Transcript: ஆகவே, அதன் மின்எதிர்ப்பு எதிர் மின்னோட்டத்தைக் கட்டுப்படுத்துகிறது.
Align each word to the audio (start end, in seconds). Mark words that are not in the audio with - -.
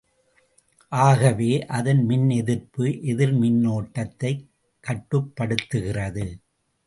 ஆகவே, 0.91 1.65
அதன் 1.65 2.05
மின்எதிர்ப்பு 2.05 3.01
எதிர் 3.03 3.35
மின்னோட்டத்தைக் 3.41 4.41
கட்டுப்படுத்துகிறது. 4.83 6.25